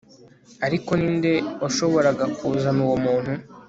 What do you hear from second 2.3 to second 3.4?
kuzana uwo muntu